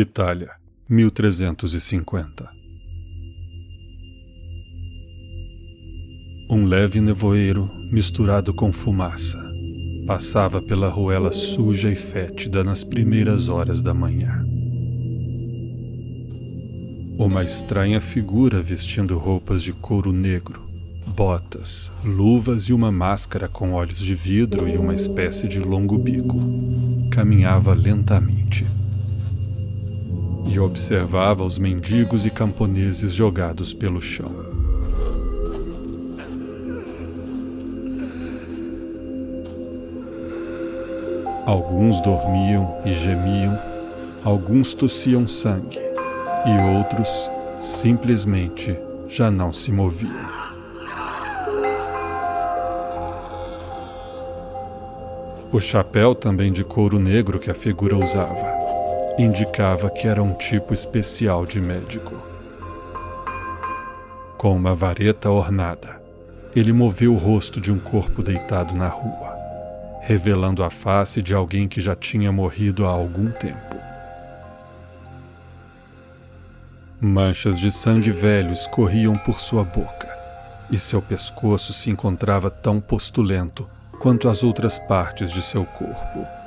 Itália, 0.00 0.52
1350. 0.88 2.48
Um 6.48 6.66
leve 6.66 7.00
nevoeiro, 7.00 7.68
misturado 7.90 8.54
com 8.54 8.72
fumaça, 8.72 9.44
passava 10.06 10.62
pela 10.62 10.88
ruela 10.88 11.32
suja 11.32 11.90
e 11.90 11.96
fétida 11.96 12.62
nas 12.62 12.84
primeiras 12.84 13.48
horas 13.48 13.82
da 13.82 13.92
manhã. 13.92 14.46
Uma 17.18 17.42
estranha 17.42 18.00
figura 18.00 18.62
vestindo 18.62 19.18
roupas 19.18 19.64
de 19.64 19.72
couro 19.72 20.12
negro, 20.12 20.62
botas, 21.08 21.90
luvas 22.04 22.68
e 22.68 22.72
uma 22.72 22.92
máscara 22.92 23.48
com 23.48 23.72
olhos 23.72 23.98
de 23.98 24.14
vidro 24.14 24.68
e 24.68 24.78
uma 24.78 24.94
espécie 24.94 25.48
de 25.48 25.58
longo 25.58 25.98
bico, 25.98 26.38
caminhava 27.10 27.74
lentamente 27.74 28.64
e 30.48 30.58
observava 30.58 31.44
os 31.44 31.58
mendigos 31.58 32.24
e 32.24 32.30
camponeses 32.30 33.12
jogados 33.12 33.74
pelo 33.74 34.00
chão. 34.00 34.32
Alguns 41.44 42.00
dormiam 42.00 42.78
e 42.84 42.92
gemiam, 42.94 43.58
alguns 44.24 44.72
tossiam 44.72 45.28
sangue 45.28 45.78
e 45.78 46.76
outros 46.76 47.08
simplesmente 47.60 48.76
já 49.06 49.30
não 49.30 49.52
se 49.52 49.70
moviam. 49.70 50.38
O 55.52 55.60
chapéu 55.60 56.14
também 56.14 56.52
de 56.52 56.64
couro 56.64 56.98
negro 56.98 57.38
que 57.38 57.50
a 57.50 57.54
figura 57.54 57.96
usava 57.96 58.57
indicava 59.18 59.90
que 59.90 60.06
era 60.06 60.22
um 60.22 60.32
tipo 60.32 60.72
especial 60.72 61.44
de 61.44 61.60
médico. 61.60 62.14
Com 64.36 64.54
uma 64.54 64.76
vareta 64.76 65.28
ornada, 65.28 66.00
ele 66.54 66.72
moveu 66.72 67.12
o 67.12 67.18
rosto 67.18 67.60
de 67.60 67.72
um 67.72 67.80
corpo 67.80 68.22
deitado 68.22 68.74
na 68.76 68.86
rua, 68.86 69.36
revelando 70.02 70.62
a 70.62 70.70
face 70.70 71.20
de 71.20 71.34
alguém 71.34 71.66
que 71.66 71.80
já 71.80 71.96
tinha 71.96 72.30
morrido 72.30 72.86
há 72.86 72.90
algum 72.90 73.28
tempo. 73.32 73.76
Manchas 77.00 77.58
de 77.58 77.72
sangue 77.72 78.12
velho 78.12 78.52
escorriam 78.52 79.16
por 79.18 79.40
sua 79.40 79.64
boca, 79.64 80.08
e 80.70 80.78
seu 80.78 81.02
pescoço 81.02 81.72
se 81.72 81.90
encontrava 81.90 82.50
tão 82.50 82.80
postulento 82.80 83.68
quanto 83.98 84.28
as 84.28 84.44
outras 84.44 84.78
partes 84.78 85.32
de 85.32 85.42
seu 85.42 85.64
corpo. 85.64 86.37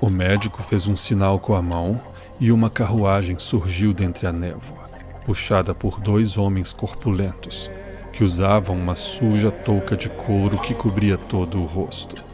O 0.00 0.10
médico 0.10 0.62
fez 0.62 0.86
um 0.86 0.96
sinal 0.96 1.38
com 1.38 1.54
a 1.54 1.62
mão 1.62 2.00
e 2.38 2.52
uma 2.52 2.68
carruagem 2.68 3.38
surgiu 3.38 3.94
dentre 3.94 4.26
a 4.26 4.32
névoa, 4.32 4.90
puxada 5.24 5.74
por 5.74 6.00
dois 6.00 6.36
homens 6.36 6.72
corpulentos 6.72 7.70
que 8.16 8.24
usavam 8.24 8.76
uma 8.76 8.94
suja 8.94 9.50
touca 9.50 9.94
de 9.94 10.08
couro 10.08 10.58
que 10.58 10.74
cobria 10.74 11.18
todo 11.18 11.60
o 11.60 11.66
rosto. 11.66 12.24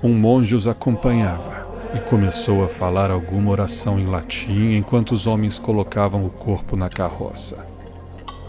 Um 0.00 0.14
monge 0.14 0.54
os 0.54 0.68
acompanhava 0.68 1.66
e 1.92 1.98
começou 1.98 2.64
a 2.64 2.68
falar 2.68 3.10
alguma 3.10 3.50
oração 3.50 3.98
em 3.98 4.06
latim 4.06 4.76
enquanto 4.76 5.10
os 5.10 5.26
homens 5.26 5.58
colocavam 5.58 6.24
o 6.24 6.30
corpo 6.30 6.76
na 6.76 6.88
carroça, 6.88 7.66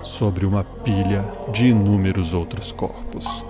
sobre 0.04 0.46
uma 0.46 0.64
pilha 0.64 1.26
de 1.52 1.68
inúmeros 1.68 2.36
outros 2.36 2.72
corpos. 2.72 3.47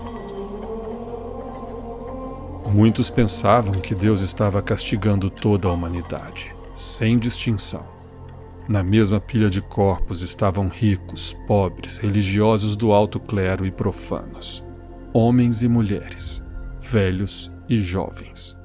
Muitos 2.68 3.10
pensavam 3.10 3.80
que 3.80 3.96
Deus 3.96 4.22
estava 4.22 4.62
castigando 4.62 5.30
toda 5.30 5.70
a 5.70 5.72
humanidade, 5.72 6.54
sem 6.76 7.18
distinção. 7.18 7.86
Na 8.68 8.84
mesma 8.84 9.22
pilha 9.22 9.50
de 9.50 9.62
corpos 9.62 10.22
estavam 10.22 10.68
ricos, 10.68 11.32
pobres, 11.48 11.98
religiosos 11.98 12.76
do 12.76 12.92
alto 12.92 13.22
clero 13.22 13.66
e 13.66 13.72
profanos, 13.72 14.64
homens 15.14 15.64
e 15.64 15.70
mulheres, 15.70 16.46
velhos 16.80 17.50
e 17.70 17.78
jovens. 17.78 18.58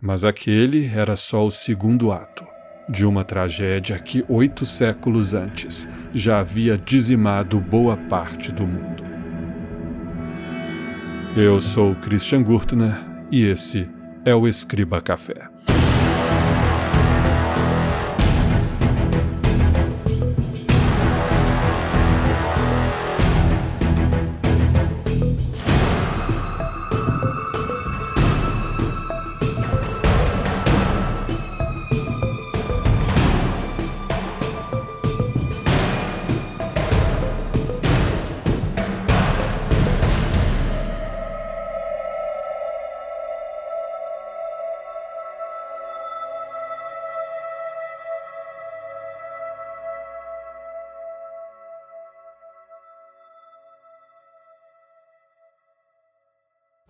Mas 0.00 0.24
aquele 0.24 0.86
era 0.86 1.16
só 1.16 1.44
o 1.44 1.50
segundo 1.50 2.12
ato 2.12 2.46
de 2.88 3.04
uma 3.04 3.24
tragédia 3.24 3.98
que 3.98 4.24
oito 4.28 4.64
séculos 4.64 5.34
antes 5.34 5.88
já 6.14 6.38
havia 6.38 6.76
dizimado 6.76 7.58
boa 7.58 7.96
parte 7.96 8.52
do 8.52 8.66
mundo. 8.66 9.11
Eu 11.34 11.62
sou 11.62 11.94
Christian 11.94 12.42
Gurtner 12.42 12.94
e 13.30 13.46
esse 13.46 13.88
é 14.22 14.34
o 14.34 14.46
Escriba 14.46 15.00
Café. 15.00 15.48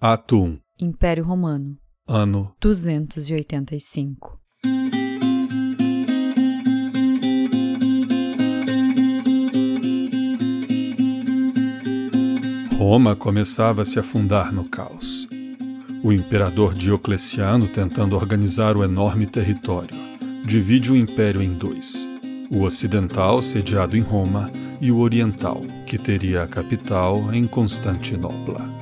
Ato 0.05 0.37
1 0.37 0.59
Império 0.81 1.23
Romano 1.23 1.79
Ano 2.09 2.53
285 2.61 4.37
Roma 12.77 13.15
começava 13.15 13.83
a 13.83 13.85
se 13.85 14.01
afundar 14.01 14.53
no 14.53 14.69
caos. 14.69 15.29
O 16.03 16.13
imperador 16.13 16.75
Diocleciano, 16.75 17.69
tentando 17.69 18.17
organizar 18.17 18.77
o 18.77 18.83
enorme 18.83 19.29
território, 19.29 19.97
divide 20.45 20.91
o 20.91 20.97
império 20.97 21.41
em 21.41 21.55
dois: 21.55 22.09
o 22.51 22.65
ocidental, 22.65 23.41
sediado 23.41 23.97
em 23.97 24.01
Roma, 24.01 24.51
e 24.81 24.91
o 24.91 24.99
oriental, 24.99 25.63
que 25.87 25.97
teria 25.97 26.43
a 26.43 26.49
capital 26.49 27.33
em 27.33 27.47
Constantinopla. 27.47 28.82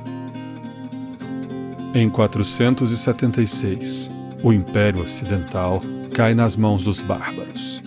Em 1.93 2.09
476, 2.09 4.09
o 4.41 4.53
Império 4.53 5.03
Ocidental 5.03 5.81
cai 6.13 6.33
nas 6.33 6.55
mãos 6.55 6.83
dos 6.83 7.01
bárbaros. 7.01 7.83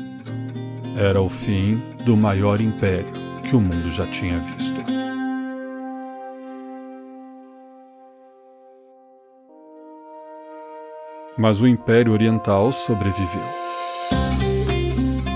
Era 0.95 1.23
o 1.23 1.31
fim 1.31 1.83
do 2.05 2.15
maior 2.15 2.61
império 2.61 3.11
que 3.43 3.57
o 3.57 3.61
mundo 3.61 3.91
já 3.91 4.07
tinha 4.09 4.39
visto. 4.41 4.79
Mas 11.39 11.63
o 11.63 11.67
Império 11.67 12.13
Oriental 12.13 12.73
sobreviveu. 12.73 13.49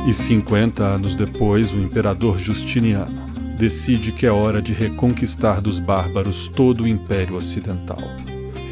E 0.07 0.13
50 0.13 0.85
anos 0.85 1.17
depois, 1.17 1.73
o 1.73 1.79
imperador 1.79 2.37
Justiniano 2.37 3.29
decide 3.57 4.13
que 4.13 4.27
é 4.27 4.31
hora 4.31 4.61
de 4.61 4.75
reconquistar 4.75 5.63
dos 5.63 5.81
bárbaros 5.81 6.49
todo 6.49 6.85
o 6.85 6.89
Império 6.89 7.35
Ocidental 7.35 7.97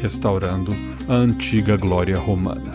restaurando 0.01 0.71
a 1.07 1.13
antiga 1.13 1.75
glória 1.77 2.17
romana. 2.17 2.73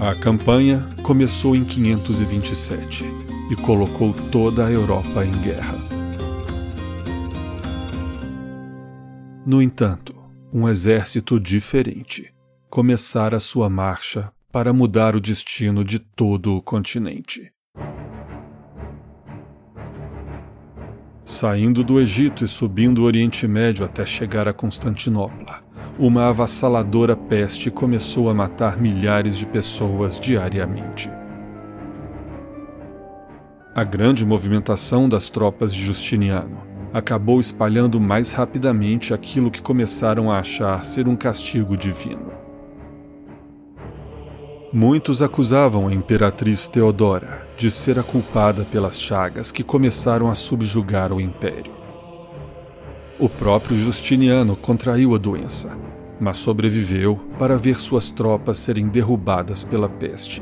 A 0.00 0.14
campanha 0.14 0.82
começou 1.02 1.54
em 1.54 1.64
527 1.64 3.04
e 3.50 3.56
colocou 3.56 4.14
toda 4.30 4.66
a 4.66 4.70
Europa 4.70 5.24
em 5.24 5.32
guerra. 5.42 5.76
No 9.44 9.60
entanto, 9.60 10.14
um 10.52 10.68
exército 10.68 11.38
diferente 11.38 12.32
começara 12.70 13.40
sua 13.40 13.68
marcha 13.68 14.32
para 14.52 14.72
mudar 14.72 15.14
o 15.14 15.20
destino 15.20 15.84
de 15.84 15.98
todo 15.98 16.56
o 16.56 16.62
continente. 16.62 17.52
Saindo 21.30 21.84
do 21.84 22.00
Egito 22.00 22.44
e 22.44 22.48
subindo 22.48 22.98
o 22.98 23.04
Oriente 23.04 23.46
Médio 23.46 23.84
até 23.84 24.04
chegar 24.04 24.48
a 24.48 24.52
Constantinopla, 24.52 25.62
uma 25.96 26.28
avassaladora 26.28 27.14
peste 27.14 27.70
começou 27.70 28.28
a 28.28 28.34
matar 28.34 28.80
milhares 28.80 29.38
de 29.38 29.46
pessoas 29.46 30.18
diariamente. 30.18 31.08
A 33.72 33.84
grande 33.84 34.26
movimentação 34.26 35.08
das 35.08 35.28
tropas 35.28 35.72
de 35.72 35.80
Justiniano 35.80 36.66
acabou 36.92 37.38
espalhando 37.38 38.00
mais 38.00 38.32
rapidamente 38.32 39.14
aquilo 39.14 39.52
que 39.52 39.62
começaram 39.62 40.32
a 40.32 40.40
achar 40.40 40.84
ser 40.84 41.06
um 41.06 41.14
castigo 41.14 41.76
divino. 41.76 42.49
Muitos 44.72 45.20
acusavam 45.20 45.88
a 45.88 45.92
imperatriz 45.92 46.68
Teodora 46.68 47.44
de 47.56 47.72
ser 47.72 47.98
a 47.98 48.04
culpada 48.04 48.64
pelas 48.64 49.00
chagas 49.00 49.50
que 49.50 49.64
começaram 49.64 50.28
a 50.28 50.34
subjugar 50.36 51.12
o 51.12 51.20
império. 51.20 51.72
O 53.18 53.28
próprio 53.28 53.76
Justiniano 53.76 54.54
contraiu 54.54 55.12
a 55.12 55.18
doença, 55.18 55.76
mas 56.20 56.36
sobreviveu 56.36 57.16
para 57.36 57.56
ver 57.56 57.80
suas 57.80 58.10
tropas 58.10 58.58
serem 58.58 58.86
derrubadas 58.86 59.64
pela 59.64 59.88
peste, 59.88 60.40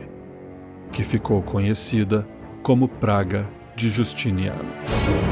que 0.92 1.02
ficou 1.02 1.40
conhecida 1.40 2.28
como 2.62 2.86
Praga 2.86 3.48
de 3.74 3.88
Justiniano. 3.88 5.27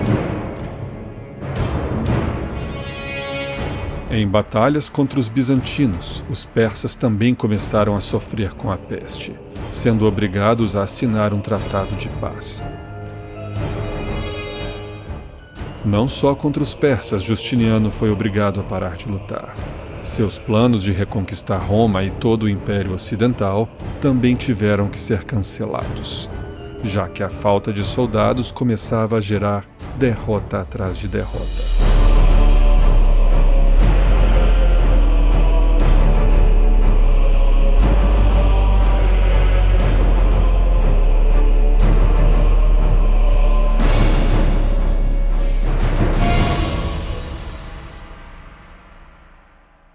Em 4.16 4.26
batalhas 4.26 4.88
contra 4.88 5.20
os 5.20 5.28
bizantinos, 5.28 6.24
os 6.30 6.42
persas 6.42 6.94
também 6.94 7.34
começaram 7.34 7.94
a 7.94 8.00
sofrer 8.00 8.54
com 8.54 8.70
a 8.70 8.76
peste, 8.78 9.38
sendo 9.70 10.06
obrigados 10.06 10.74
a 10.74 10.84
assinar 10.84 11.34
um 11.34 11.40
tratado 11.40 11.94
de 11.96 12.08
paz. 12.08 12.64
Não 15.84 16.08
só 16.08 16.34
contra 16.34 16.62
os 16.62 16.72
persas 16.72 17.22
Justiniano 17.22 17.90
foi 17.90 18.08
obrigado 18.08 18.58
a 18.58 18.62
parar 18.62 18.96
de 18.96 19.06
lutar. 19.06 19.54
Seus 20.02 20.38
planos 20.38 20.82
de 20.82 20.92
reconquistar 20.92 21.58
Roma 21.58 22.02
e 22.02 22.10
todo 22.10 22.44
o 22.44 22.48
Império 22.48 22.94
Ocidental 22.94 23.68
também 24.00 24.34
tiveram 24.34 24.88
que 24.88 24.98
ser 24.98 25.24
cancelados, 25.24 26.30
já 26.82 27.06
que 27.06 27.22
a 27.22 27.28
falta 27.28 27.70
de 27.70 27.84
soldados 27.84 28.50
começava 28.50 29.18
a 29.18 29.20
gerar 29.20 29.66
derrota 29.98 30.60
atrás 30.60 30.96
de 30.96 31.06
derrota. 31.06 31.95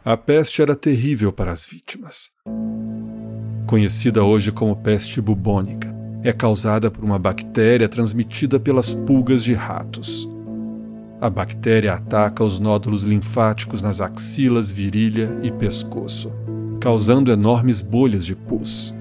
A 0.04 0.18
peste 0.18 0.64
era 0.64 0.76
terrível 0.76 1.32
para 1.32 1.52
as 1.52 1.64
vítimas. 1.64 2.32
Conhecida 3.68 4.24
hoje 4.24 4.52
como 4.52 4.76
peste 4.76 5.22
bubônica, 5.22 5.96
é 6.24 6.34
causada 6.34 6.90
por 6.90 7.04
uma 7.04 7.20
bactéria 7.20 7.88
transmitida 7.88 8.60
pelas 8.60 8.92
pulgas 8.92 9.44
de 9.44 9.54
ratos. 9.54 10.28
A 11.22 11.30
bactéria 11.30 11.94
ataca 11.94 12.44
os 12.44 12.60
nódulos 12.60 13.04
linfáticos 13.04 13.84
nas 13.84 14.02
axilas, 14.02 14.72
virilha 14.72 15.38
e 15.44 15.52
pescoço, 15.52 16.34
causando 16.80 17.32
enormes 17.32 17.80
bolhas 17.80 18.26
de 18.26 18.36
pus. 18.36 18.96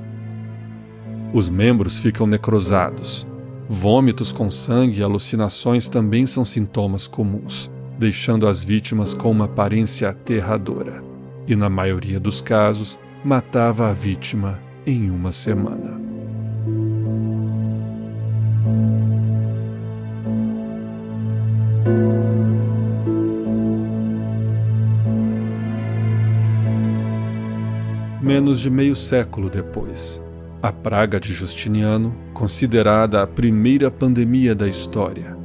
Os 1.33 1.49
membros 1.49 1.99
ficam 1.99 2.27
necrosados. 2.27 3.27
Vômitos 3.67 4.33
com 4.33 4.51
sangue 4.51 5.01
e 5.01 5.03
alucinações 5.03 5.89
também 5.89 6.27
são 6.27 6.45
sintomas 6.45 7.07
comuns 7.07 7.71
deixando 8.01 8.49
as 8.49 8.65
vítimas 8.65 9.13
com 9.13 9.31
uma 9.31 9.45
aparência 9.45 10.09
aterradora, 10.09 11.05
e 11.47 11.55
na 11.55 11.69
maioria 11.69 12.19
dos 12.19 12.41
casos, 12.41 12.99
matava 13.23 13.91
a 13.91 13.93
vítima 13.93 14.59
em 14.87 15.11
uma 15.11 15.33
semana. 15.33 16.01
Menos 28.23 28.61
de 28.61 28.71
meio 28.71 28.97
século 28.97 29.51
depois, 29.51 30.23
a 30.63 30.73
praga 30.73 31.21
de 31.21 31.35
Justiniano, 31.35 32.17
considerada 32.33 33.23
a 33.23 33.27
primeira 33.27 33.91
pandemia 33.91 34.55
da 34.55 34.67
história, 34.67 35.40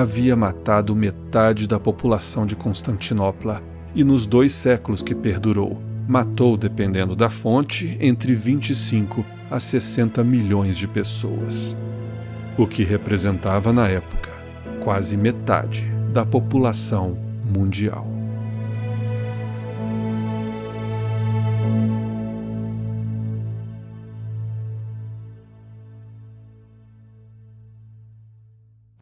havia 0.00 0.34
matado 0.34 0.96
metade 0.96 1.68
da 1.68 1.78
população 1.78 2.44
de 2.44 2.56
Constantinopla 2.56 3.62
e, 3.94 4.02
nos 4.02 4.26
dois 4.26 4.52
séculos 4.52 5.00
que 5.00 5.14
perdurou, 5.14 5.80
matou, 6.08 6.56
dependendo 6.56 7.14
da 7.14 7.30
fonte, 7.30 7.96
entre 8.00 8.34
25 8.34 9.24
a 9.48 9.60
60 9.60 10.24
milhões 10.24 10.76
de 10.76 10.88
pessoas, 10.88 11.76
o 12.58 12.66
que 12.66 12.82
representava 12.82 13.72
na 13.72 13.86
época 13.86 14.30
quase 14.82 15.16
metade 15.16 15.84
da 16.12 16.26
população 16.26 17.16
mundial. 17.44 18.13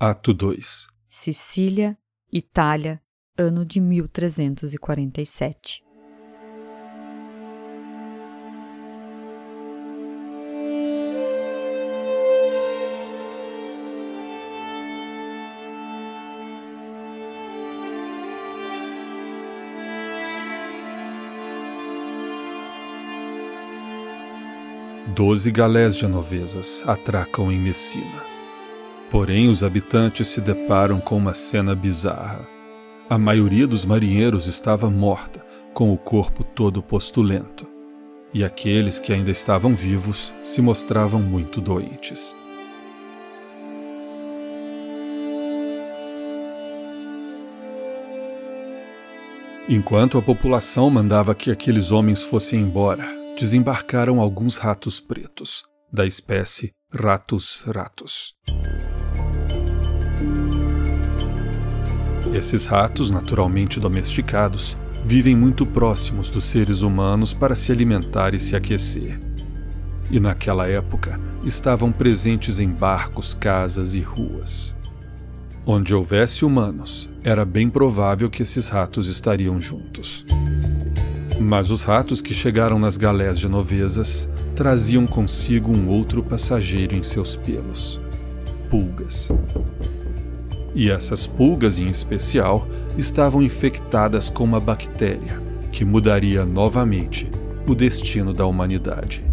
Ato 0.04 0.34
2 0.34 0.88
Sicília, 1.08 1.96
Itália, 2.32 3.00
ano 3.38 3.64
de 3.64 3.80
1347. 3.80 5.84
Doze 25.14 25.52
galés 25.52 25.96
genovesas 25.96 26.82
atracam 26.88 27.52
em 27.52 27.60
Messina. 27.60 28.41
Porém, 29.12 29.50
os 29.50 29.62
habitantes 29.62 30.28
se 30.28 30.40
deparam 30.40 30.98
com 30.98 31.18
uma 31.18 31.34
cena 31.34 31.74
bizarra. 31.74 32.48
A 33.10 33.18
maioria 33.18 33.66
dos 33.66 33.84
marinheiros 33.84 34.46
estava 34.46 34.88
morta, 34.88 35.44
com 35.74 35.92
o 35.92 35.98
corpo 35.98 36.42
todo 36.42 36.82
postulento, 36.82 37.68
e 38.32 38.42
aqueles 38.42 38.98
que 38.98 39.12
ainda 39.12 39.30
estavam 39.30 39.74
vivos 39.74 40.32
se 40.42 40.62
mostravam 40.62 41.20
muito 41.20 41.60
doentes. 41.60 42.34
Enquanto 49.68 50.16
a 50.16 50.22
população 50.22 50.88
mandava 50.88 51.34
que 51.34 51.50
aqueles 51.50 51.92
homens 51.92 52.22
fossem 52.22 52.62
embora, 52.62 53.06
desembarcaram 53.38 54.22
alguns 54.22 54.56
ratos 54.56 54.98
pretos, 55.00 55.64
da 55.92 56.06
espécie 56.06 56.72
Ratus 56.94 57.64
ratus. 57.74 58.34
Esses 62.32 62.66
ratos, 62.66 63.10
naturalmente 63.10 63.78
domesticados, 63.78 64.74
vivem 65.04 65.36
muito 65.36 65.66
próximos 65.66 66.30
dos 66.30 66.44
seres 66.44 66.80
humanos 66.80 67.34
para 67.34 67.54
se 67.54 67.70
alimentar 67.70 68.34
e 68.34 68.40
se 68.40 68.56
aquecer. 68.56 69.20
E 70.10 70.18
naquela 70.18 70.66
época 70.66 71.20
estavam 71.44 71.92
presentes 71.92 72.58
em 72.58 72.68
barcos, 72.68 73.34
casas 73.34 73.94
e 73.94 74.00
ruas. 74.00 74.74
Onde 75.66 75.94
houvesse 75.94 76.44
humanos, 76.44 77.10
era 77.22 77.44
bem 77.44 77.68
provável 77.68 78.30
que 78.30 78.42
esses 78.42 78.66
ratos 78.68 79.08
estariam 79.08 79.60
juntos. 79.60 80.24
Mas 81.38 81.70
os 81.70 81.82
ratos 81.82 82.22
que 82.22 82.32
chegaram 82.32 82.78
nas 82.78 82.96
galés 82.96 83.38
genovesas 83.38 84.28
traziam 84.56 85.06
consigo 85.06 85.70
um 85.70 85.88
outro 85.88 86.22
passageiro 86.22 86.96
em 86.96 87.02
seus 87.02 87.36
pelos: 87.36 88.00
pulgas. 88.70 89.28
E 90.74 90.90
essas 90.90 91.26
pulgas, 91.26 91.78
em 91.78 91.88
especial, 91.88 92.66
estavam 92.96 93.42
infectadas 93.42 94.30
com 94.30 94.44
uma 94.44 94.60
bactéria 94.60 95.40
que 95.70 95.84
mudaria 95.84 96.44
novamente 96.44 97.30
o 97.66 97.74
destino 97.74 98.32
da 98.32 98.46
humanidade. 98.46 99.24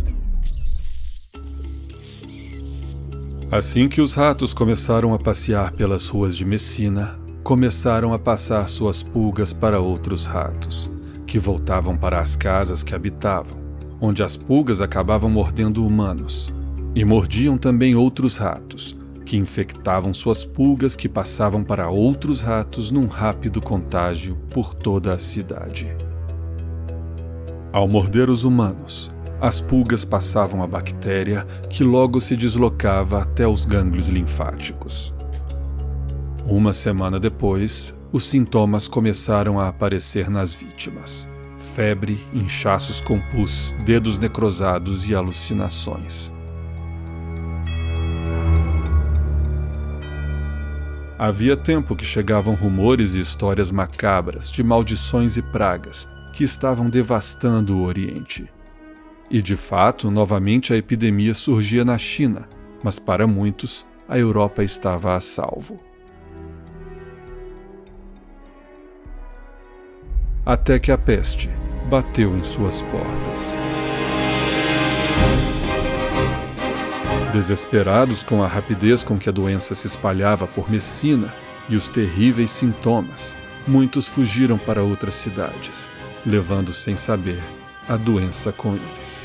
Assim 3.52 3.90
que 3.90 4.00
os 4.00 4.14
ratos 4.14 4.54
começaram 4.54 5.14
a 5.14 5.18
passear 5.18 5.72
pelas 5.72 6.08
ruas 6.08 6.38
de 6.38 6.46
Messina, 6.46 7.20
começaram 7.44 8.14
a 8.14 8.20
passar 8.20 8.70
suas 8.70 9.02
pulgas 9.02 9.52
para 9.52 9.80
outros 9.80 10.28
ratos, 10.28 10.92
que 11.26 11.40
voltavam 11.40 11.98
para 11.98 12.20
as 12.20 12.36
casas 12.36 12.84
que 12.84 12.94
habitavam, 12.94 13.58
onde 14.00 14.22
as 14.22 14.38
pulgas 14.38 14.82
acabavam 14.82 15.32
mordendo 15.32 15.84
humanos, 15.84 16.54
e 16.94 17.04
mordiam 17.04 17.58
também 17.58 17.96
outros 17.96 18.38
ratos, 18.38 18.96
que 19.30 19.38
infectavam 19.38 20.12
suas 20.12 20.44
pulgas 20.44 20.96
que 20.96 21.08
passavam 21.08 21.64
para 21.64 21.88
outros 21.88 22.42
ratos 22.42 22.90
num 22.90 23.06
rápido 23.06 23.62
contágio 23.62 24.36
por 24.50 24.74
toda 24.74 25.14
a 25.14 25.20
cidade. 25.20 25.96
Ao 27.72 27.88
morder 27.88 28.28
os 28.28 28.44
humanos, 28.44 29.12
as 29.40 29.62
pulgas 29.62 30.04
passavam 30.04 30.64
a 30.64 30.68
bactéria 30.68 31.46
que 31.70 31.84
logo 31.84 32.20
se 32.20 32.36
deslocava 32.36 33.22
até 33.22 33.48
os 33.48 33.66
gânglios 33.66 34.08
linfáticos. 34.08 35.14
Uma 36.44 36.74
semana 36.74 37.20
depois, 37.20 37.94
os 38.12 38.26
sintomas 38.26 38.88
começaram 38.88 39.60
a 39.60 39.68
aparecer 39.68 40.28
nas 40.28 40.56
vítimas: 40.56 41.30
febre, 41.76 42.20
inchaços 42.34 43.00
com 43.00 43.22
pus, 43.30 43.76
dedos 43.86 44.18
necrosados 44.18 45.08
e 45.08 45.14
alucinações. 45.14 46.32
Havia 51.20 51.58
tempo 51.58 51.98
que 51.98 52.06
chegavam 52.06 52.56
rumores 52.56 53.14
e 53.14 53.20
histórias 53.20 53.74
macabras 53.74 54.50
de 54.50 54.64
maldições 54.64 55.36
e 55.36 55.42
pragas 55.42 56.08
que 56.32 56.46
estavam 56.46 56.90
devastando 56.90 57.76
o 57.76 57.84
Oriente. 57.84 58.50
E 59.30 59.42
de 59.42 59.58
fato, 59.58 60.10
novamente 60.10 60.72
a 60.72 60.78
epidemia 60.78 61.34
surgia 61.34 61.84
na 61.84 61.98
China, 61.98 62.48
mas 62.82 63.00
para 63.00 63.28
muitos, 63.28 63.86
a 64.08 64.18
Europa 64.18 64.64
estava 64.64 65.14
a 65.14 65.20
salvo. 65.20 65.78
Até 70.46 70.80
que 70.80 70.90
a 70.90 70.98
peste 70.98 71.50
bateu 71.90 72.38
em 72.38 72.44
suas 72.44 72.82
portas. 72.82 73.58
Desesperados 77.32 78.24
com 78.24 78.42
a 78.44 78.48
rapidez 78.48 79.04
com 79.04 79.16
que 79.18 79.30
a 79.30 79.32
doença 79.32 79.76
se 79.76 79.86
espalhava 79.86 80.48
por 80.48 80.70
Messina 80.70 81.32
e 81.70 81.76
os 81.76 81.88
terríveis 81.88 82.50
sintomas, 82.50 83.36
muitos 83.68 84.08
fugiram 84.08 84.58
para 84.58 84.82
outras 84.82 85.14
cidades, 85.14 85.88
levando 86.26 86.74
sem 86.74 86.98
saber 86.98 87.40
a 87.88 87.96
doença 87.96 88.52
com 88.52 88.76
eles. 88.76 89.19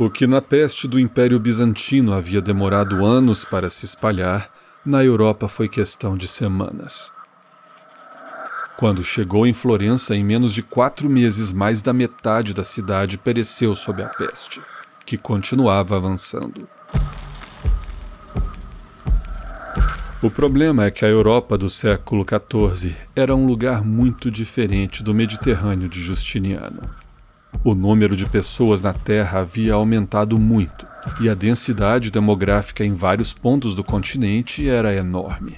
O 0.00 0.08
que 0.08 0.28
na 0.28 0.40
peste 0.40 0.86
do 0.86 1.00
Império 1.00 1.40
Bizantino 1.40 2.12
havia 2.12 2.40
demorado 2.40 3.04
anos 3.04 3.44
para 3.44 3.68
se 3.68 3.84
espalhar, 3.84 4.48
na 4.86 5.04
Europa 5.04 5.48
foi 5.48 5.68
questão 5.68 6.16
de 6.16 6.28
semanas. 6.28 7.12
Quando 8.78 9.02
chegou 9.02 9.44
em 9.44 9.52
Florença, 9.52 10.14
em 10.14 10.22
menos 10.22 10.54
de 10.54 10.62
quatro 10.62 11.10
meses, 11.10 11.52
mais 11.52 11.82
da 11.82 11.92
metade 11.92 12.54
da 12.54 12.62
cidade 12.62 13.18
pereceu 13.18 13.74
sob 13.74 14.00
a 14.00 14.06
peste, 14.06 14.62
que 15.04 15.18
continuava 15.18 15.96
avançando. 15.96 16.68
O 20.22 20.30
problema 20.30 20.84
é 20.84 20.92
que 20.92 21.04
a 21.04 21.08
Europa 21.08 21.58
do 21.58 21.68
século 21.68 22.24
XIV 22.24 22.94
era 23.16 23.34
um 23.34 23.46
lugar 23.46 23.84
muito 23.84 24.30
diferente 24.30 25.02
do 25.02 25.12
Mediterrâneo 25.12 25.88
de 25.88 26.00
Justiniano. 26.00 26.97
O 27.64 27.74
número 27.74 28.16
de 28.16 28.26
pessoas 28.26 28.80
na 28.80 28.92
Terra 28.92 29.40
havia 29.40 29.74
aumentado 29.74 30.38
muito 30.38 30.86
e 31.20 31.28
a 31.28 31.34
densidade 31.34 32.10
demográfica 32.10 32.84
em 32.84 32.92
vários 32.92 33.32
pontos 33.32 33.74
do 33.74 33.82
continente 33.82 34.68
era 34.68 34.94
enorme. 34.94 35.56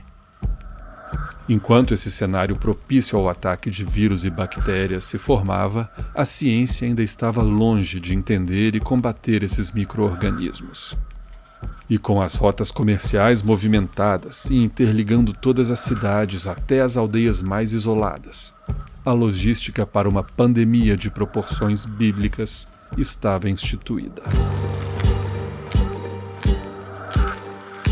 Enquanto 1.48 1.92
esse 1.92 2.12
cenário 2.12 2.54
propício 2.54 3.18
ao 3.18 3.28
ataque 3.28 3.70
de 3.70 3.84
vírus 3.84 4.24
e 4.24 4.30
bactérias 4.30 5.02
se 5.02 5.18
formava, 5.18 5.90
a 6.14 6.24
ciência 6.24 6.86
ainda 6.86 7.02
estava 7.02 7.42
longe 7.42 7.98
de 7.98 8.14
entender 8.14 8.76
e 8.76 8.80
combater 8.80 9.42
esses 9.42 9.72
microorganismos. 9.72 10.96
E 11.88 11.98
com 11.98 12.22
as 12.22 12.36
rotas 12.36 12.70
comerciais 12.70 13.42
movimentadas 13.42 14.44
e 14.44 14.54
interligando 14.54 15.32
todas 15.32 15.72
as 15.72 15.80
cidades 15.80 16.46
até 16.46 16.82
as 16.82 16.96
aldeias 16.96 17.42
mais 17.42 17.72
isoladas, 17.72 18.54
a 19.04 19.12
logística 19.12 19.86
para 19.86 20.08
uma 20.08 20.22
pandemia 20.22 20.96
de 20.96 21.10
proporções 21.10 21.86
bíblicas 21.86 22.68
estava 22.98 23.48
instituída. 23.48 24.22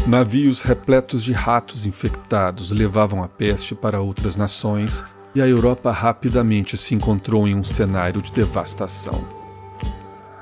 Navios 0.07 0.63
repletos 0.63 1.23
de 1.23 1.33
ratos 1.33 1.87
infectados 1.87 2.71
levavam 2.71 3.23
a 3.23 3.29
peste 3.29 3.75
para 3.75 4.01
outras 4.01 4.37
nações 4.37 5.05
e 5.35 5.41
a 5.41 5.47
Europa 5.47 5.91
rapidamente 5.91 6.77
se 6.77 6.95
encontrou 6.95 7.47
em 7.47 7.55
um 7.55 7.65
cenário 7.65 8.23
de 8.23 8.33
devastação. 8.33 9.23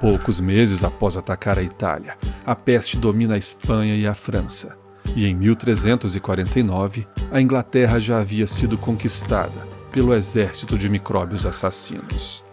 Poucos 0.00 0.40
meses 0.40 0.84
após 0.84 1.16
atacar 1.16 1.58
a 1.58 1.62
Itália, 1.62 2.16
a 2.44 2.54
peste 2.54 2.96
domina 2.96 3.34
a 3.34 3.38
Espanha 3.38 3.96
e 3.96 4.06
a 4.06 4.14
França. 4.14 4.76
E 5.16 5.26
em 5.26 5.34
1349, 5.34 7.06
a 7.32 7.40
Inglaterra 7.40 7.98
já 7.98 8.18
havia 8.18 8.46
sido 8.46 8.76
conquistada 8.76 9.75
pelo 9.96 10.14
exército 10.14 10.76
de 10.76 10.90
micróbios 10.90 11.46
assassinos. 11.46 12.44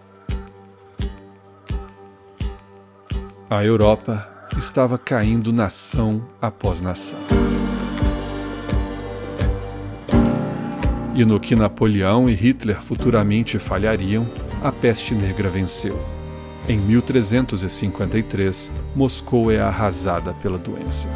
A 3.50 3.65
Europa 3.65 4.47
estava 4.57 4.97
caindo 4.97 5.51
nação 5.51 6.25
após 6.41 6.79
nação. 6.79 7.19
E 11.13 11.25
no 11.25 11.38
que 11.38 11.53
Napoleão 11.53 12.29
e 12.29 12.33
Hitler 12.33 12.81
futuramente 12.81 13.59
falhariam, 13.59 14.25
a 14.63 14.71
peste 14.71 15.13
negra 15.13 15.50
venceu. 15.50 16.01
Em 16.69 16.77
1353, 16.77 18.71
Moscou 18.95 19.51
é 19.51 19.59
arrasada 19.59 20.33
pela 20.35 20.57
doença. 20.57 21.09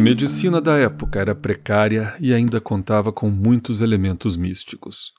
A 0.00 0.02
medicina 0.02 0.62
da 0.62 0.78
época 0.78 1.20
era 1.20 1.34
precária 1.34 2.14
e 2.18 2.32
ainda 2.32 2.58
contava 2.58 3.12
com 3.12 3.28
muitos 3.28 3.82
elementos 3.82 4.34
místicos, 4.34 5.12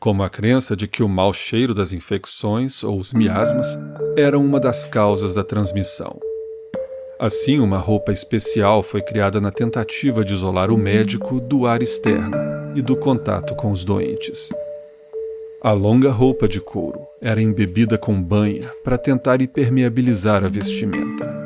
como 0.00 0.22
a 0.22 0.30
crença 0.30 0.74
de 0.74 0.88
que 0.88 1.02
o 1.02 1.08
mau 1.10 1.30
cheiro 1.30 1.74
das 1.74 1.92
infecções 1.92 2.82
ou 2.82 2.98
os 2.98 3.12
miasmas 3.12 3.78
eram 4.16 4.42
uma 4.42 4.58
das 4.58 4.86
causas 4.86 5.34
da 5.34 5.44
transmissão. 5.44 6.18
Assim, 7.20 7.58
uma 7.58 7.76
roupa 7.76 8.12
especial 8.12 8.82
foi 8.82 9.02
criada 9.02 9.42
na 9.42 9.50
tentativa 9.50 10.24
de 10.24 10.32
isolar 10.32 10.70
o 10.70 10.78
médico 10.78 11.38
do 11.38 11.66
ar 11.66 11.82
externo 11.82 12.34
e 12.74 12.80
do 12.80 12.96
contato 12.96 13.54
com 13.54 13.70
os 13.70 13.84
doentes. 13.84 14.48
A 15.62 15.72
longa 15.72 16.10
roupa 16.10 16.48
de 16.48 16.62
couro 16.62 16.98
era 17.20 17.42
embebida 17.42 17.98
com 17.98 18.22
banha 18.22 18.72
para 18.82 18.96
tentar 18.96 19.42
impermeabilizar 19.42 20.42
a 20.42 20.48
vestimenta. 20.48 21.43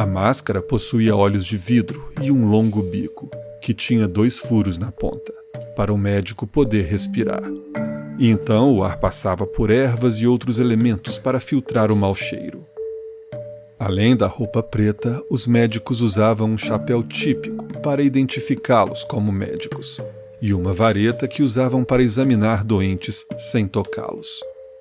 A 0.00 0.06
máscara 0.06 0.62
possuía 0.62 1.14
olhos 1.14 1.44
de 1.44 1.58
vidro 1.58 2.10
e 2.22 2.32
um 2.32 2.48
longo 2.48 2.80
bico, 2.80 3.30
que 3.60 3.74
tinha 3.74 4.08
dois 4.08 4.38
furos 4.38 4.78
na 4.78 4.90
ponta, 4.90 5.30
para 5.76 5.92
o 5.92 5.98
médico 5.98 6.46
poder 6.46 6.86
respirar. 6.86 7.42
E 8.18 8.30
então 8.30 8.74
o 8.74 8.82
ar 8.82 8.98
passava 8.98 9.46
por 9.46 9.68
ervas 9.68 10.14
e 10.14 10.26
outros 10.26 10.58
elementos 10.58 11.18
para 11.18 11.38
filtrar 11.38 11.92
o 11.92 11.96
mau 11.96 12.14
cheiro. 12.14 12.64
Além 13.78 14.16
da 14.16 14.26
roupa 14.26 14.62
preta, 14.62 15.22
os 15.30 15.46
médicos 15.46 16.00
usavam 16.00 16.52
um 16.52 16.56
chapéu 16.56 17.02
típico 17.02 17.66
para 17.80 18.02
identificá-los 18.02 19.04
como 19.04 19.30
médicos, 19.30 20.00
e 20.40 20.54
uma 20.54 20.72
vareta 20.72 21.28
que 21.28 21.42
usavam 21.42 21.84
para 21.84 22.02
examinar 22.02 22.64
doentes 22.64 23.26
sem 23.36 23.68
tocá-los, 23.68 24.40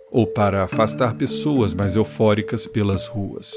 ou 0.10 0.26
para 0.26 0.64
afastar 0.64 1.16
pessoas 1.16 1.74
mais 1.74 1.98
eufóricas 1.98 2.66
pelas 2.66 3.06
ruas. 3.06 3.54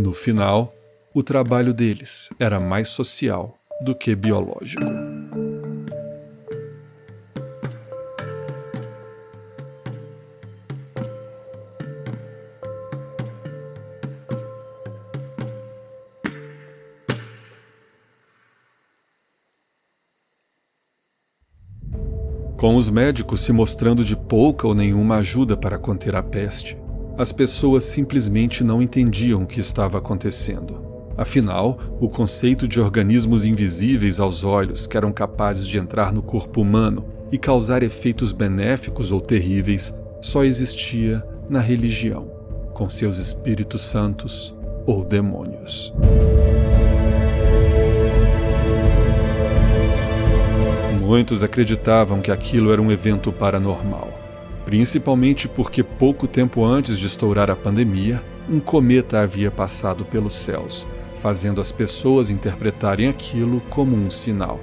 No 0.00 0.12
final, 0.12 0.72
o 1.12 1.24
trabalho 1.24 1.74
deles 1.74 2.30
era 2.38 2.60
mais 2.60 2.86
social 2.86 3.58
do 3.80 3.96
que 3.96 4.14
biológico. 4.14 4.80
Com 22.56 22.76
os 22.76 22.88
médicos 22.88 23.40
se 23.40 23.50
mostrando 23.50 24.04
de 24.04 24.16
pouca 24.16 24.68
ou 24.68 24.76
nenhuma 24.76 25.16
ajuda 25.16 25.56
para 25.56 25.76
conter 25.76 26.14
a 26.14 26.22
peste, 26.22 26.78
as 27.18 27.32
pessoas 27.32 27.82
simplesmente 27.82 28.62
não 28.62 28.80
entendiam 28.80 29.42
o 29.42 29.46
que 29.46 29.58
estava 29.58 29.98
acontecendo. 29.98 30.80
Afinal, 31.16 31.76
o 32.00 32.08
conceito 32.08 32.68
de 32.68 32.80
organismos 32.80 33.44
invisíveis 33.44 34.20
aos 34.20 34.44
olhos 34.44 34.86
que 34.86 34.96
eram 34.96 35.12
capazes 35.12 35.66
de 35.66 35.76
entrar 35.76 36.12
no 36.12 36.22
corpo 36.22 36.60
humano 36.60 37.04
e 37.32 37.36
causar 37.36 37.82
efeitos 37.82 38.30
benéficos 38.30 39.10
ou 39.10 39.20
terríveis 39.20 39.92
só 40.20 40.44
existia 40.44 41.26
na 41.50 41.58
religião, 41.58 42.30
com 42.72 42.88
seus 42.88 43.18
espíritos 43.18 43.80
santos 43.80 44.54
ou 44.86 45.04
demônios. 45.04 45.92
Muitos 51.00 51.42
acreditavam 51.42 52.20
que 52.20 52.30
aquilo 52.30 52.70
era 52.70 52.80
um 52.80 52.92
evento 52.92 53.32
paranormal, 53.32 54.07
principalmente 54.68 55.48
porque 55.48 55.82
pouco 55.82 56.28
tempo 56.28 56.62
antes 56.62 56.98
de 56.98 57.06
estourar 57.06 57.50
a 57.50 57.56
pandemia, 57.56 58.22
um 58.46 58.60
cometa 58.60 59.18
havia 59.18 59.50
passado 59.50 60.04
pelos 60.04 60.34
céus 60.34 60.86
fazendo 61.14 61.58
as 61.58 61.72
pessoas 61.72 62.28
interpretarem 62.28 63.08
aquilo 63.08 63.62
como 63.70 63.96
um 63.96 64.10
sinal, 64.10 64.60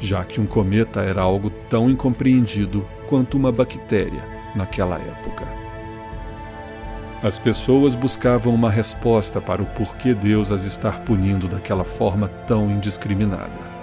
já 0.00 0.24
que 0.24 0.40
um 0.40 0.46
cometa 0.46 1.02
era 1.02 1.20
algo 1.20 1.50
tão 1.68 1.90
incompreendido 1.90 2.88
quanto 3.06 3.36
uma 3.36 3.52
bactéria 3.52 4.24
naquela 4.54 4.96
época. 4.96 5.46
As 7.22 7.38
pessoas 7.38 7.94
buscavam 7.94 8.54
uma 8.54 8.70
resposta 8.70 9.38
para 9.38 9.62
o 9.62 9.66
porquê 9.66 10.14
Deus 10.14 10.50
as 10.50 10.64
estar 10.64 11.02
punindo 11.02 11.46
daquela 11.46 11.84
forma 11.84 12.26
tão 12.46 12.70
indiscriminada. 12.70 13.76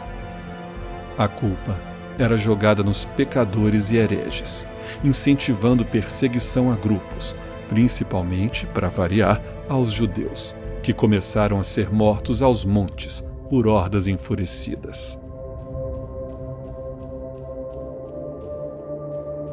A 1.15 1.27
culpa 1.27 1.92
era 2.17 2.37
jogada 2.37 2.83
nos 2.83 3.05
pecadores 3.05 3.91
e 3.91 3.97
hereges, 3.97 4.65
incentivando 5.03 5.85
perseguição 5.85 6.71
a 6.71 6.75
grupos, 6.75 7.35
principalmente, 7.69 8.65
para 8.67 8.89
variar, 8.89 9.41
aos 9.69 9.91
judeus 9.91 10.55
que 10.83 10.93
começaram 10.93 11.57
a 11.57 11.63
ser 11.63 11.91
mortos 11.91 12.43
aos 12.43 12.63
montes 12.65 13.25
por 13.49 13.65
hordas 13.67 14.05
enfurecidas. 14.05 15.17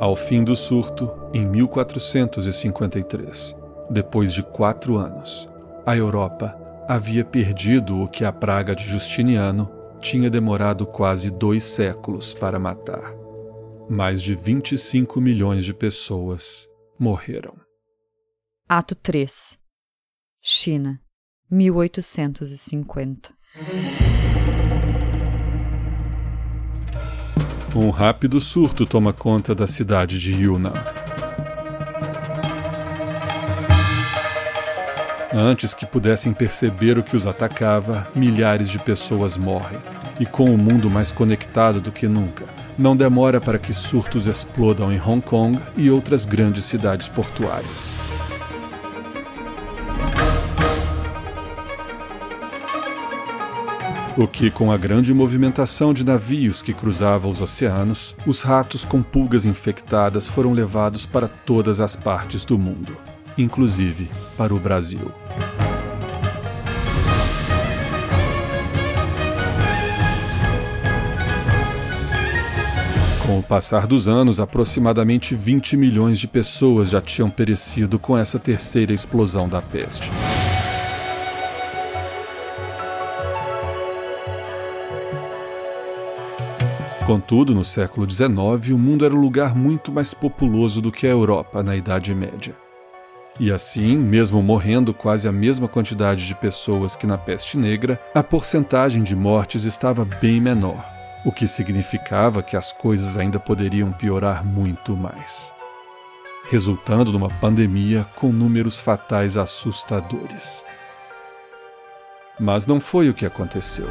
Ao 0.00 0.16
fim 0.16 0.42
do 0.42 0.56
surto, 0.56 1.08
em 1.32 1.46
1453, 1.46 3.54
depois 3.88 4.32
de 4.32 4.42
quatro 4.42 4.96
anos, 4.96 5.48
a 5.86 5.96
Europa 5.96 6.58
havia 6.88 7.24
perdido 7.24 8.02
o 8.02 8.08
que 8.08 8.24
a 8.24 8.32
praga 8.32 8.74
de 8.74 8.82
Justiniano 8.84 9.70
tinha 10.00 10.30
demorado 10.30 10.86
quase 10.86 11.30
dois 11.30 11.64
séculos 11.64 12.32
para 12.32 12.58
matar. 12.58 13.14
Mais 13.88 14.22
de 14.22 14.34
25 14.34 15.20
milhões 15.20 15.64
de 15.64 15.74
pessoas 15.74 16.68
morreram. 16.98 17.54
Ato 18.68 18.94
3 18.94 19.58
China 20.40 21.00
1850. 21.50 23.34
Um 27.74 27.90
rápido 27.90 28.40
surto 28.40 28.86
toma 28.86 29.12
conta 29.12 29.54
da 29.54 29.66
cidade 29.66 30.18
de 30.18 30.32
Yunnan. 30.32 30.72
Antes 35.32 35.72
que 35.72 35.86
pudessem 35.86 36.32
perceber 36.32 36.98
o 36.98 37.04
que 37.04 37.16
os 37.16 37.24
atacava, 37.24 38.08
milhares 38.16 38.68
de 38.68 38.80
pessoas 38.80 39.36
morrem. 39.36 39.78
E 40.18 40.26
com 40.26 40.52
o 40.52 40.58
mundo 40.58 40.90
mais 40.90 41.12
conectado 41.12 41.80
do 41.80 41.92
que 41.92 42.08
nunca, 42.08 42.44
não 42.76 42.96
demora 42.96 43.40
para 43.40 43.58
que 43.58 43.72
surtos 43.72 44.26
explodam 44.26 44.92
em 44.92 45.00
Hong 45.00 45.22
Kong 45.22 45.58
e 45.76 45.88
outras 45.88 46.26
grandes 46.26 46.64
cidades 46.64 47.06
portuárias. 47.06 47.94
O 54.16 54.26
que, 54.26 54.50
com 54.50 54.72
a 54.72 54.76
grande 54.76 55.14
movimentação 55.14 55.94
de 55.94 56.04
navios 56.04 56.60
que 56.60 56.74
cruzavam 56.74 57.30
os 57.30 57.40
oceanos, 57.40 58.16
os 58.26 58.42
ratos 58.42 58.84
com 58.84 59.00
pulgas 59.00 59.46
infectadas 59.46 60.26
foram 60.26 60.52
levados 60.52 61.06
para 61.06 61.28
todas 61.28 61.80
as 61.80 61.94
partes 61.94 62.44
do 62.44 62.58
mundo, 62.58 62.96
inclusive 63.36 64.10
para 64.36 64.54
o 64.54 64.58
Brasil. 64.58 65.12
Com 73.30 73.38
o 73.38 73.42
passar 73.44 73.86
dos 73.86 74.08
anos, 74.08 74.40
aproximadamente 74.40 75.36
20 75.36 75.76
milhões 75.76 76.18
de 76.18 76.26
pessoas 76.26 76.90
já 76.90 77.00
tinham 77.00 77.30
perecido 77.30 77.96
com 77.96 78.18
essa 78.18 78.40
terceira 78.40 78.92
explosão 78.92 79.48
da 79.48 79.62
peste. 79.62 80.10
Contudo, 87.06 87.54
no 87.54 87.64
século 87.64 88.08
XIX, 88.08 88.70
o 88.72 88.78
mundo 88.78 89.04
era 89.04 89.14
um 89.14 89.20
lugar 89.20 89.54
muito 89.54 89.90
mais 89.90 90.14
populoso 90.14 90.80
do 90.80 90.92
que 90.92 91.06
a 91.06 91.10
Europa 91.10 91.62
na 91.62 91.76
Idade 91.76 92.14
Média. 92.14 92.54
E 93.40 93.50
assim, 93.50 93.96
mesmo 93.96 94.42
morrendo 94.42 94.92
quase 94.92 95.26
a 95.26 95.32
mesma 95.32 95.66
quantidade 95.66 96.26
de 96.26 96.34
pessoas 96.34 96.94
que 96.94 97.06
na 97.06 97.16
peste 97.16 97.56
negra, 97.56 97.98
a 98.14 98.22
porcentagem 98.22 99.02
de 99.02 99.16
mortes 99.16 99.64
estava 99.64 100.04
bem 100.04 100.38
menor, 100.38 100.84
o 101.24 101.32
que 101.32 101.46
significava 101.46 102.42
que 102.42 102.54
as 102.54 102.70
coisas 102.70 103.16
ainda 103.16 103.40
poderiam 103.40 103.90
piorar 103.92 104.44
muito 104.44 104.94
mais, 104.94 105.54
resultando 106.50 107.10
numa 107.10 107.30
pandemia 107.30 108.06
com 108.14 108.30
números 108.30 108.78
fatais 108.78 109.38
assustadores. 109.38 110.62
Mas 112.38 112.66
não 112.66 112.78
foi 112.78 113.08
o 113.08 113.14
que 113.14 113.24
aconteceu. 113.24 113.88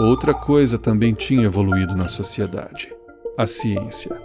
Outra 0.00 0.32
coisa 0.32 0.78
também 0.78 1.12
tinha 1.12 1.44
evoluído 1.44 1.94
na 1.94 2.08
sociedade: 2.08 2.90
a 3.36 3.46
ciência. 3.46 4.16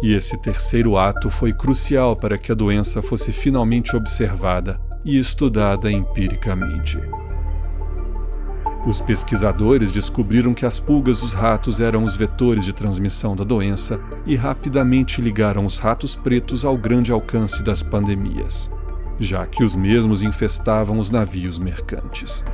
E 0.00 0.14
esse 0.14 0.40
terceiro 0.40 0.96
ato 0.96 1.28
foi 1.28 1.52
crucial 1.52 2.14
para 2.14 2.38
que 2.38 2.52
a 2.52 2.54
doença 2.54 3.02
fosse 3.02 3.32
finalmente 3.32 3.96
observada 3.96 4.80
e 5.04 5.18
estudada 5.18 5.90
empiricamente. 5.90 6.96
Os 8.86 9.00
pesquisadores 9.00 9.90
descobriram 9.90 10.54
que 10.54 10.64
as 10.64 10.78
pulgas 10.78 11.18
dos 11.18 11.32
ratos 11.32 11.80
eram 11.80 12.04
os 12.04 12.14
vetores 12.14 12.64
de 12.64 12.72
transmissão 12.72 13.34
da 13.34 13.42
doença 13.42 14.00
e 14.24 14.36
rapidamente 14.36 15.20
ligaram 15.20 15.66
os 15.66 15.78
ratos 15.78 16.14
pretos 16.14 16.64
ao 16.64 16.76
grande 16.76 17.10
alcance 17.10 17.64
das 17.64 17.82
pandemias 17.82 18.70
já 19.18 19.46
que 19.46 19.64
os 19.64 19.74
mesmos 19.74 20.22
infestavam 20.22 20.98
os 20.98 21.10
navios 21.10 21.58
mercantes. 21.58 22.44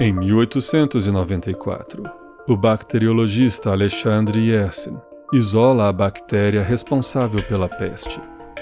Em 0.00 0.12
1894, 0.12 2.02
o 2.46 2.56
bacteriologista 2.56 3.70
Alexandre 3.70 4.50
Yersin 4.50 4.98
isola 5.32 5.88
a 5.88 5.92
bactéria 5.92 6.62
responsável 6.62 7.42
pela 7.42 7.68
peste, 7.68 8.20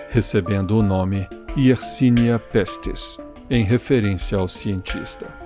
recebendo 0.08 0.78
o 0.78 0.82
nome 0.82 1.28
Yersinia 1.56 2.38
pestis, 2.38 3.18
em 3.50 3.64
referência 3.64 4.38
ao 4.38 4.46
cientista. 4.46 5.41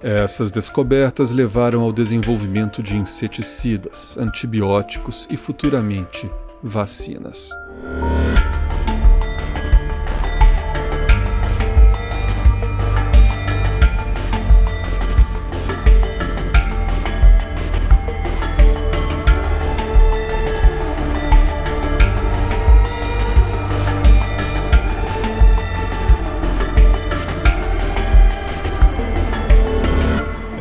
Essas 0.00 0.52
descobertas 0.52 1.30
levaram 1.30 1.82
ao 1.82 1.92
desenvolvimento 1.92 2.82
de 2.82 2.96
inseticidas, 2.96 4.16
antibióticos 4.16 5.26
e 5.28 5.36
futuramente 5.36 6.30
vacinas. 6.62 7.50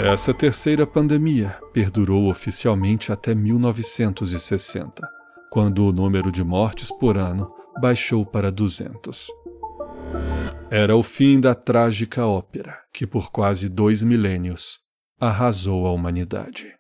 Essa 0.10 0.34
terceira 0.34 0.88
pandemia 0.88 1.60
perdurou 1.74 2.30
oficialmente 2.30 3.12
até 3.12 3.36
1960, 3.36 5.06
quando 5.52 5.86
o 5.86 5.91
número 5.91 6.32
de 6.32 6.46
mortes 6.46 6.89
por 6.98 7.17
ano 7.17 7.54
baixou 7.82 8.26
para 8.26 8.50
200. 8.50 9.28
Era 10.72 10.96
o 10.96 11.04
fim 11.04 11.41
da 11.41 11.54
trágica 11.54 12.26
ópera 12.26 12.80
que, 12.93 13.06
por 13.06 13.30
quase 13.30 13.67
dois 13.67 14.02
milênios, 14.02 14.80
arrasou 15.20 15.86
a 15.86 15.91
humanidade. 15.91 16.76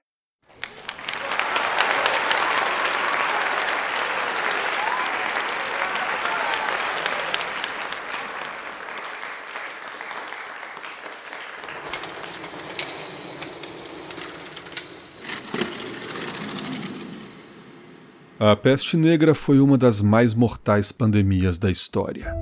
A 18.39 18.55
peste 18.55 18.95
negra 18.95 19.33
foi 19.33 19.59
uma 19.59 19.79
das 19.79 19.99
mais 19.99 20.35
mortais 20.35 20.91
pandemias 20.91 21.57
da 21.57 21.71
história 21.71 22.35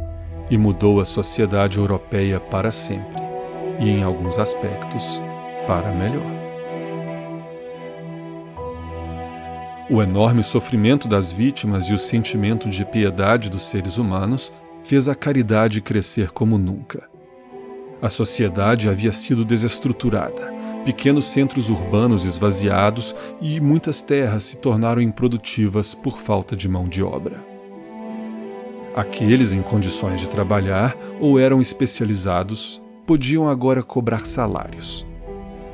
e 0.49 0.57
mudou 0.57 0.99
a 0.99 1.05
sociedade 1.05 1.77
europeia 1.77 2.37
para 2.37 2.69
sempre, 2.69 3.21
e 3.79 3.87
em 3.87 4.03
alguns 4.03 4.37
aspectos, 4.37 5.23
para 5.65 5.93
melhor. 5.93 6.35
O 9.89 10.01
enorme 10.01 10.43
sofrimento 10.43 11.07
das 11.07 11.31
vítimas 11.31 11.85
e 11.85 11.93
o 11.93 11.97
sentimento 11.97 12.67
de 12.67 12.83
piedade 12.83 13.49
dos 13.49 13.61
seres 13.61 13.97
humanos 13.97 14.51
fez 14.83 15.07
a 15.07 15.15
caridade 15.15 15.79
crescer 15.79 16.31
como 16.31 16.57
nunca. 16.57 17.07
A 18.01 18.09
sociedade 18.09 18.89
havia 18.89 19.13
sido 19.13 19.45
desestruturada 19.45 20.54
pequenos 20.85 21.25
centros 21.25 21.67
urbanos 21.67 22.23
esvaziados 22.23 23.15
e 23.41 23.59
muitas 23.59 24.01
terras 24.01 24.43
se 24.43 24.57
tornaram 24.57 25.01
improdutivas 25.01 25.95
por 25.95 26.19
falta 26.19 26.55
de 26.55 26.69
mão 26.69 26.83
de 26.83 27.01
obra. 27.01 27.43
Aqueles 28.95 29.51
em 29.51 29.61
condições 29.61 30.21
de 30.21 30.29
trabalhar 30.29 30.95
ou 31.19 31.39
eram 31.39 31.59
especializados 31.59 32.81
podiam 33.05 33.49
agora 33.49 33.81
cobrar 33.81 34.25
salários. 34.25 35.05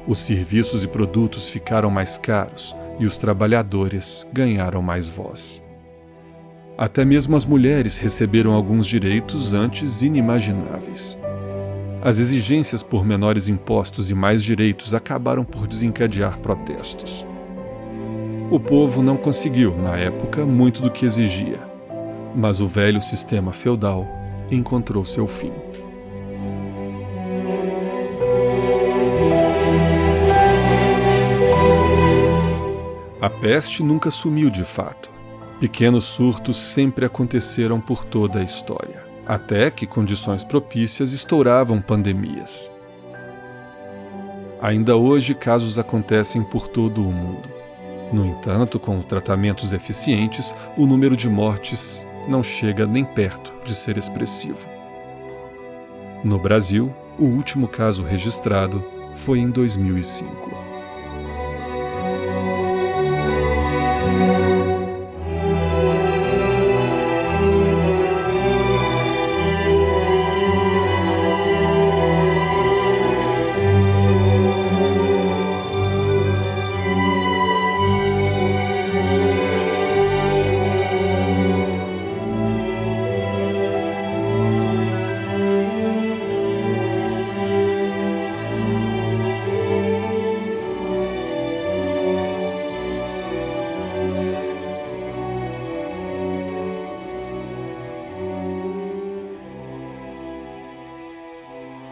Os 0.08 0.20
serviços 0.20 0.84
e 0.84 0.88
produtos 0.88 1.48
ficaram 1.48 1.92
mais 1.92 2.18
caros 2.18 2.76
e 2.98 3.06
os 3.06 3.18
trabalhadores 3.18 4.26
ganharam 4.34 4.82
mais 4.82 5.08
voz. 5.08 5.62
Até 6.78 7.06
mesmo 7.06 7.36
as 7.36 7.46
mulheres 7.46 7.98
receberam 7.98 8.54
alguns 8.54 8.88
direitos 8.88 9.54
antes 9.54 10.02
inimagináveis. 10.02 11.18
As 12.04 12.18
exigências 12.18 12.82
por 12.82 13.06
menores 13.06 13.48
impostos 13.48 14.10
e 14.10 14.16
mais 14.16 14.44
direitos 14.44 14.96
acabaram 14.96 15.44
por 15.44 15.68
desencadear 15.68 16.40
protestos. 16.40 17.24
O 18.50 18.60
povo 18.60 19.04
não 19.04 19.16
conseguiu, 19.16 19.78
na 19.78 19.96
época, 19.96 20.44
muito 20.44 20.82
do 20.82 20.90
que 20.90 21.06
exigia, 21.06 21.60
mas 22.36 22.60
o 22.60 22.68
velho 22.68 23.00
sistema 23.00 23.54
feudal 23.54 24.08
encontrou 24.50 25.06
seu 25.06 25.28
fim. 25.28 25.54
A 33.22 33.30
peste 33.30 33.84
nunca 33.84 34.10
sumiu 34.10 34.50
de 34.50 34.64
fato. 34.64 35.12
Pequenos 35.60 36.06
surtos 36.06 36.58
sempre 36.58 37.06
aconteceram 37.06 37.80
por 37.80 38.04
toda 38.04 38.40
a 38.40 38.44
história 38.44 39.11
até 39.32 39.72
que 39.72 39.88
condições 39.88 40.44
propícias 40.44 41.14
estouravam 41.14 41.82
pandemias. 41.82 42.70
Ainda 44.62 44.98
hoje, 44.98 45.34
casos 45.34 45.80
acontecem 45.80 46.44
por 46.44 46.68
todo 46.68 47.02
o 47.02 47.14
mundo. 47.14 47.48
No 48.12 48.26
entanto, 48.26 48.78
com 48.78 49.02
tratamentos 49.02 49.72
eficientes, 49.72 50.54
o 50.76 50.86
número 50.86 51.16
de 51.16 51.30
mortes 51.30 52.06
não 52.28 52.44
chega 52.44 52.86
nem 52.86 53.06
perto 53.06 53.54
de 53.64 53.74
ser 53.74 53.98
expressivo. 53.98 54.68
No 56.26 56.38
Brasil, 56.38 56.94
o 57.18 57.24
último 57.24 57.70
caso 57.70 58.04
registrado 58.04 58.84
foi 59.16 59.40
em 59.40 59.50
2005. 59.50 60.51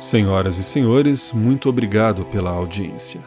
Senhoras 0.09 0.57
e 0.57 0.63
senhores, 0.63 1.31
muito 1.31 1.69
obrigado 1.69 2.25
pela 2.25 2.49
audiência. 2.49 3.21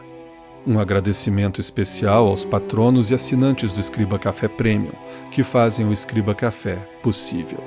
Um 0.67 0.77
agradecimento 0.77 1.61
especial 1.61 2.27
aos 2.27 2.43
patronos 2.43 3.09
e 3.09 3.13
assinantes 3.13 3.71
do 3.71 3.79
Escriba 3.79 4.19
Café 4.19 4.49
Premium, 4.49 4.91
que 5.31 5.43
fazem 5.43 5.87
o 5.87 5.93
Escriba 5.93 6.35
Café 6.35 6.75
possível. 7.01 7.59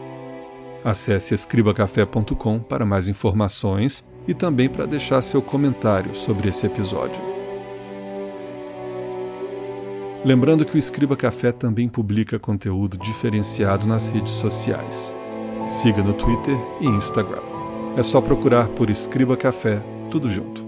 Acesse 0.85 1.33
escribacafé.com 1.33 2.59
para 2.59 2.85
mais 2.85 3.09
informações 3.09 4.05
e 4.29 4.35
também 4.35 4.69
para 4.69 4.85
deixar 4.85 5.23
seu 5.23 5.41
comentário 5.41 6.15
sobre 6.15 6.51
esse 6.51 6.67
episódio. 6.67 7.23
Lembrando 10.27 10.67
que 10.67 10.75
o 10.75 10.79
Escriba 10.79 11.17
Café 11.17 11.53
também 11.53 11.89
publica 11.89 12.39
conteúdo 12.39 12.99
diferenciado 12.99 13.87
nas 13.87 14.11
redes 14.11 14.35
sociais. 14.35 15.15
Siga 15.71 16.03
no 16.03 16.13
Twitter 16.13 16.59
e 16.83 16.87
Instagram. 16.87 17.56
É 17.97 18.03
só 18.03 18.21
procurar 18.21 18.69
por 18.69 18.91
Escriba 18.91 19.39
Café, 19.39 19.83
tudo 20.11 20.29
junto. 20.29 20.67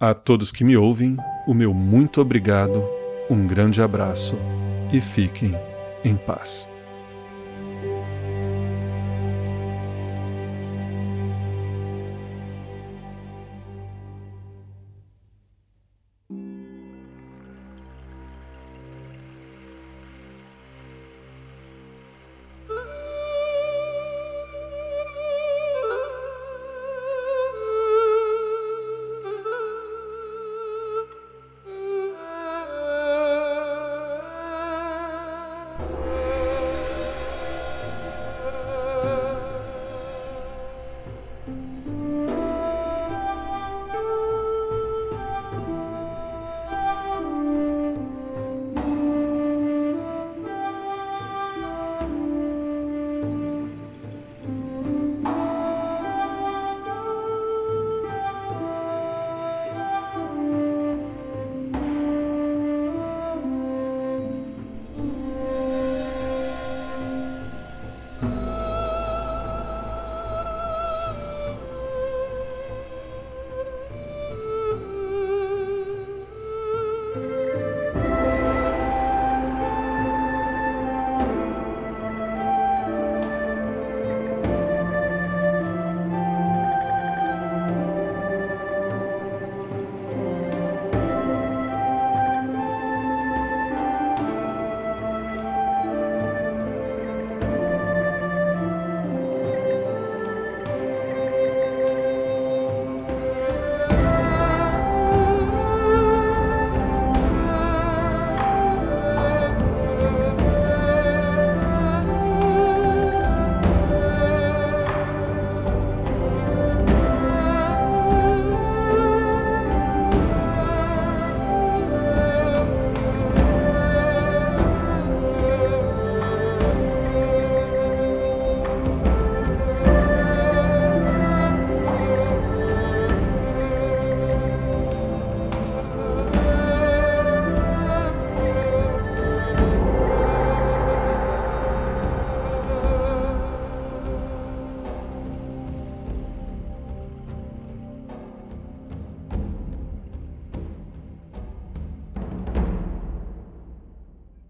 A 0.00 0.14
todos 0.14 0.50
que 0.50 0.64
me 0.64 0.74
ouvem, 0.74 1.18
o 1.46 1.52
meu 1.52 1.74
muito 1.74 2.18
obrigado, 2.18 2.82
um 3.28 3.46
grande 3.46 3.82
abraço 3.82 4.34
e 4.90 5.02
fiquem 5.02 5.54
em 6.02 6.16
paz. 6.16 6.66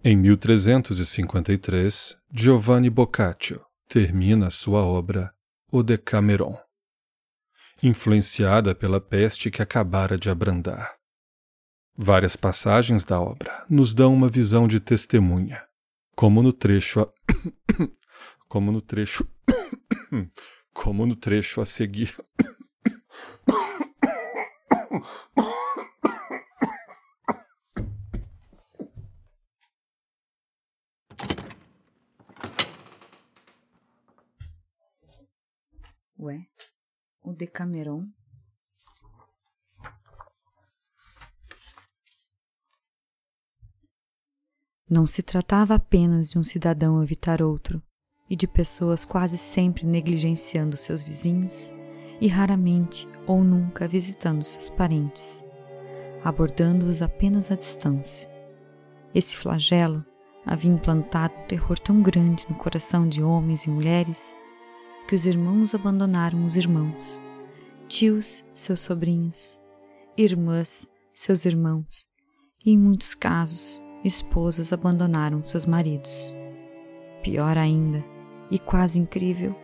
Em 0.04 0.16
1353, 0.16 2.18
Giovanni 2.28 2.90
Boccaccio 2.90 3.64
termina 3.86 4.50
sua 4.50 4.84
obra 4.84 5.32
O 5.70 5.80
Decameron, 5.80 6.58
influenciada 7.80 8.74
pela 8.74 9.00
peste 9.00 9.48
que 9.48 9.62
acabara 9.62 10.18
de 10.18 10.28
abrandar. 10.28 10.96
Várias 11.96 12.34
passagens 12.34 13.04
da 13.04 13.20
obra 13.20 13.64
nos 13.70 13.94
dão 13.94 14.12
uma 14.12 14.28
visão 14.28 14.66
de 14.66 14.80
testemunha, 14.80 15.64
como 16.16 16.42
no 16.42 16.52
trecho 16.52 17.02
a... 17.02 17.08
como 18.48 18.72
no 18.72 18.82
trecho 18.82 19.24
como 20.74 21.06
no 21.06 21.14
trecho 21.14 21.60
a 21.60 21.64
seguir. 21.64 22.12
Ué, 36.22 36.46
o 37.24 37.32
Decameron? 37.32 38.06
Não 44.88 45.04
se 45.04 45.20
tratava 45.20 45.74
apenas 45.74 46.28
de 46.28 46.38
um 46.38 46.44
cidadão 46.44 47.02
evitar 47.02 47.42
outro 47.42 47.82
e 48.30 48.36
de 48.36 48.46
pessoas 48.46 49.04
quase 49.04 49.36
sempre 49.36 49.84
negligenciando 49.84 50.76
seus 50.76 51.02
vizinhos 51.02 51.72
e 52.20 52.28
raramente 52.28 53.08
ou 53.26 53.42
nunca 53.42 53.88
visitando 53.88 54.44
seus 54.44 54.70
parentes, 54.70 55.44
abordando-os 56.22 57.02
apenas 57.02 57.50
à 57.50 57.56
distância. 57.56 58.30
Esse 59.12 59.34
flagelo 59.34 60.06
havia 60.46 60.70
implantado 60.70 61.34
um 61.34 61.46
terror 61.48 61.80
tão 61.80 62.00
grande 62.00 62.46
no 62.48 62.54
coração 62.54 63.08
de 63.08 63.24
homens 63.24 63.64
e 63.64 63.70
mulheres 63.70 64.40
que 65.06 65.14
os 65.14 65.26
irmãos 65.26 65.74
abandonaram 65.74 66.44
os 66.46 66.56
irmãos, 66.56 67.20
tios 67.88 68.44
seus 68.52 68.80
sobrinhos, 68.80 69.60
irmãs 70.16 70.88
seus 71.12 71.44
irmãos, 71.44 72.06
e 72.64 72.70
em 72.70 72.78
muitos 72.78 73.14
casos, 73.14 73.82
esposas 74.04 74.72
abandonaram 74.72 75.42
seus 75.42 75.66
maridos. 75.66 76.34
Pior 77.22 77.56
ainda, 77.58 78.02
e 78.50 78.58
quase 78.58 78.98
incrível, 78.98 79.54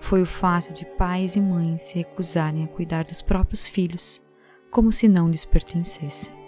foi 0.00 0.22
o 0.22 0.26
fato 0.26 0.72
de 0.72 0.84
pais 0.84 1.36
e 1.36 1.40
mães 1.40 1.82
se 1.82 1.98
recusarem 1.98 2.64
a 2.64 2.68
cuidar 2.68 3.04
dos 3.04 3.22
próprios 3.22 3.64
filhos, 3.64 4.20
como 4.70 4.90
se 4.90 5.08
não 5.08 5.30
lhes 5.30 5.44
pertencessem. 5.44 6.41